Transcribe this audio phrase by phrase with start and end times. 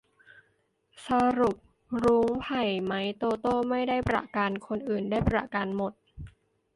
[1.07, 1.57] สรุป
[2.03, 5.93] รุ้ง ไผ่ ไมค์ โตโต้ ไม่ได้ประกัน คนอื่นได้ประกันหมด